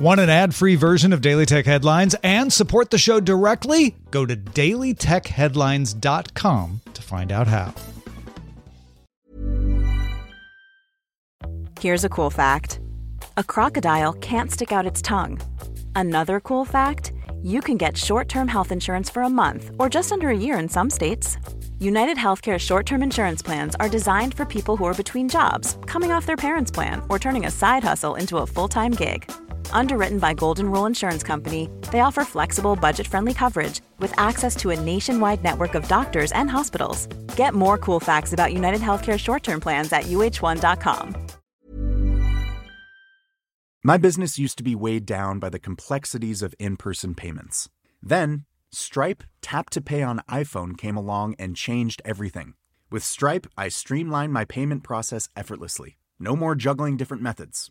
[0.00, 3.96] Want an ad free version of Daily Tech Headlines and support the show directly?
[4.10, 7.74] Go to dailytechheadlines.com to find out how.
[11.78, 12.80] Here's a cool fact
[13.36, 15.38] a crocodile can't stick out its tongue.
[15.94, 17.12] Another cool fact
[17.42, 20.58] you can get short term health insurance for a month or just under a year
[20.58, 21.36] in some states.
[21.78, 26.10] United Healthcare short term insurance plans are designed for people who are between jobs, coming
[26.10, 29.30] off their parents' plan, or turning a side hustle into a full time gig.
[29.72, 34.70] Underwritten by Golden Rule Insurance Company, they offer flexible, budget friendly coverage with access to
[34.70, 37.06] a nationwide network of doctors and hospitals.
[37.36, 41.16] Get more cool facts about United Healthcare short term plans at uh1.com.
[43.82, 47.70] My business used to be weighed down by the complexities of in person payments.
[48.02, 52.52] Then, Stripe Tap to Pay on iPhone came along and changed everything.
[52.90, 55.96] With Stripe, I streamlined my payment process effortlessly.
[56.18, 57.70] No more juggling different methods.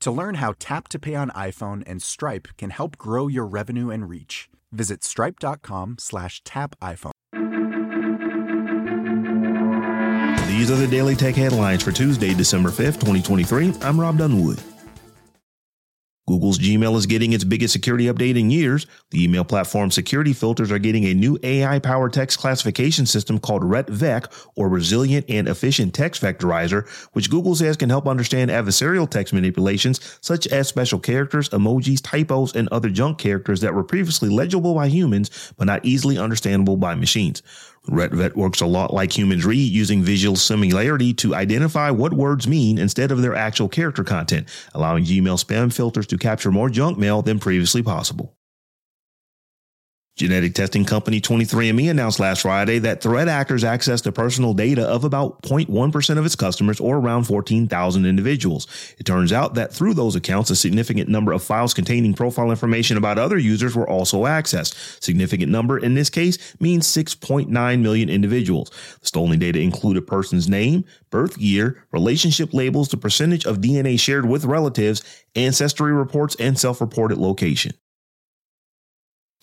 [0.00, 3.90] To learn how Tap to Pay on iPhone and Stripe can help grow your revenue
[3.90, 7.12] and reach, visit stripe.com slash tap iPhone.
[10.48, 13.74] These are the Daily Tech headlines for Tuesday, December 5th, 2023.
[13.82, 14.60] I'm Rob Dunwood.
[16.26, 18.86] Google's Gmail is getting its biggest security update in years.
[19.10, 23.62] The email platform security filters are getting a new AI powered text classification system called
[23.62, 29.32] RETVEC, or Resilient and Efficient Text Vectorizer, which Google says can help understand adversarial text
[29.32, 34.74] manipulations such as special characters, emojis, typos, and other junk characters that were previously legible
[34.74, 37.42] by humans but not easily understandable by machines.
[37.88, 42.78] RETVEC works a lot like humans read using visual similarity to identify what words mean
[42.78, 47.22] instead of their actual character content, allowing Gmail spam filters to capture more junk mail
[47.22, 48.35] than previously possible.
[50.16, 55.04] Genetic testing company 23andMe announced last Friday that threat actors accessed the personal data of
[55.04, 58.66] about 0.1% of its customers or around 14,000 individuals.
[58.96, 62.96] It turns out that through those accounts, a significant number of files containing profile information
[62.96, 65.02] about other users were also accessed.
[65.04, 68.70] Significant number in this case means 6.9 million individuals.
[69.02, 74.00] The stolen data include a person's name, birth year, relationship labels, the percentage of DNA
[74.00, 75.02] shared with relatives,
[75.34, 77.74] ancestry reports, and self-reported location.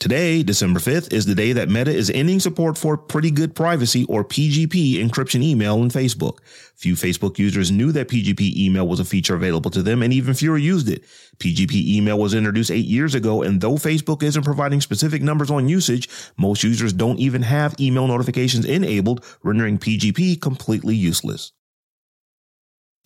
[0.04, 4.04] Today, December 5th, is the day that Meta is ending support for Pretty Good Privacy
[4.10, 6.40] or PGP encryption email in Facebook.
[6.76, 10.34] Few Facebook users knew that PGP email was a feature available to them and even
[10.34, 11.06] fewer used it.
[11.38, 15.70] PGP email was introduced eight years ago and though Facebook isn't providing specific numbers on
[15.70, 21.54] usage, most users don't even have email notifications enabled, rendering PGP completely useless.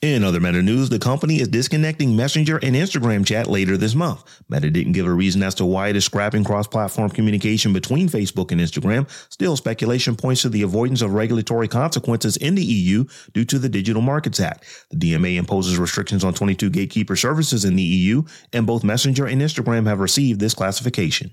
[0.04, 4.24] In other Meta news, the company is disconnecting Messenger and Instagram chat later this month.
[4.48, 8.52] Meta didn't give a reason as to why it is scrapping cross-platform communication between Facebook
[8.52, 9.10] and Instagram.
[9.32, 13.70] Still, speculation points to the avoidance of regulatory consequences in the EU due to the
[13.70, 14.66] Digital Markets Act.
[14.92, 18.22] The DMA imposes restrictions on 22 gatekeeper services in the EU,
[18.54, 21.32] and both Messenger and Instagram have received this classification.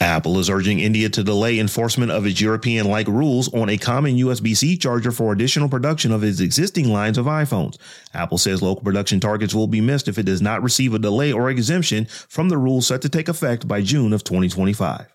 [0.00, 4.16] Apple is urging India to delay enforcement of its European like rules on a common
[4.16, 7.78] USB C charger for additional production of its existing lines of iPhones.
[8.12, 11.32] Apple says local production targets will be missed if it does not receive a delay
[11.32, 15.13] or exemption from the rules set to take effect by June of 2025.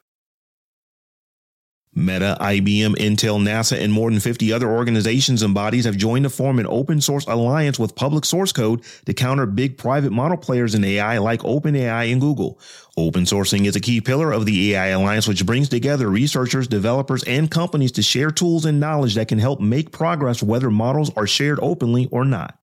[1.95, 6.29] Meta, IBM, Intel, NASA, and more than 50 other organizations and bodies have joined to
[6.29, 10.75] form an open source alliance with public source code to counter big private model players
[10.75, 12.59] in AI like OpenAI and Google.
[12.95, 17.23] Open sourcing is a key pillar of the AI alliance, which brings together researchers, developers,
[17.23, 21.27] and companies to share tools and knowledge that can help make progress whether models are
[21.27, 22.58] shared openly or not.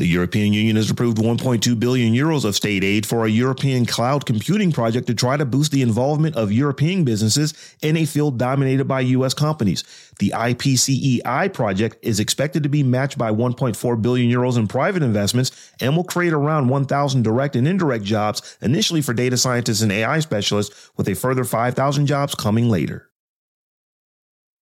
[0.00, 4.24] The European Union has approved 1.2 billion euros of state aid for a European cloud
[4.24, 7.52] computing project to try to boost the involvement of European businesses
[7.82, 9.34] in a field dominated by U.S.
[9.34, 9.84] companies.
[10.18, 15.70] The IPCEI project is expected to be matched by 1.4 billion euros in private investments
[15.82, 20.20] and will create around 1,000 direct and indirect jobs initially for data scientists and AI
[20.20, 23.09] specialists, with a further 5,000 jobs coming later.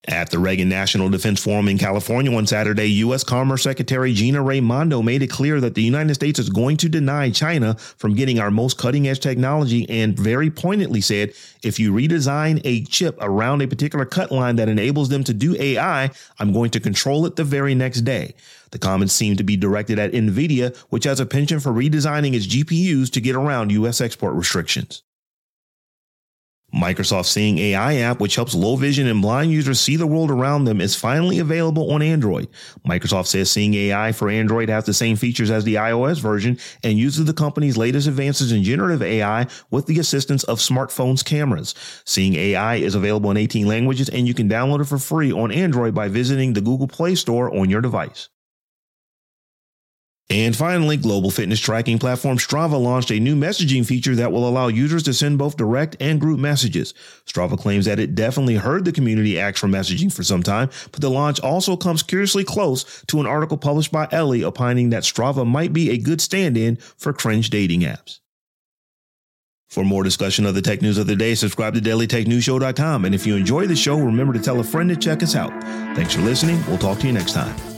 [0.06, 3.24] At the Reagan National Defense Forum in California on Saturday, U.S.
[3.24, 7.30] Commerce Secretary Gina Raimondo made it clear that the United States is going to deny
[7.30, 12.60] China from getting our most cutting edge technology and very pointedly said, if you redesign
[12.64, 16.70] a chip around a particular cut line that enables them to do AI, I'm going
[16.70, 18.34] to control it the very next day.
[18.70, 22.46] The comments seem to be directed at NVIDIA, which has a penchant for redesigning its
[22.46, 24.00] GPUs to get around U.S.
[24.00, 25.02] export restrictions.
[26.78, 30.64] Microsoft Seeing AI app, which helps low vision and blind users see the world around
[30.64, 32.48] them, is finally available on Android.
[32.86, 36.96] Microsoft says Seeing AI for Android has the same features as the iOS version and
[36.96, 41.74] uses the company's latest advances in generative AI with the assistance of smartphones' cameras.
[42.04, 45.50] Seeing AI is available in 18 languages and you can download it for free on
[45.50, 48.28] Android by visiting the Google Play Store on your device.
[50.30, 54.68] And finally, global fitness tracking platform Strava launched a new messaging feature that will allow
[54.68, 56.92] users to send both direct and group messages.
[57.24, 61.00] Strava claims that it definitely heard the community ask for messaging for some time, but
[61.00, 65.46] the launch also comes curiously close to an article published by Ellie opining that Strava
[65.46, 68.20] might be a good stand-in for cringe dating apps.
[69.68, 73.04] For more discussion of the tech news of the day, subscribe to dailytechnewsshow.com.
[73.04, 75.52] And if you enjoy the show, remember to tell a friend to check us out.
[75.94, 76.62] Thanks for listening.
[76.66, 77.77] We'll talk to you next time.